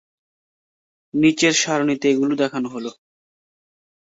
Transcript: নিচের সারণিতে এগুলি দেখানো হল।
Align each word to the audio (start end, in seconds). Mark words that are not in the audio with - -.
নিচের 1.13 1.53
সারণিতে 1.61 2.05
এগুলি 2.13 2.35
দেখানো 2.43 2.67
হল। 2.73 2.85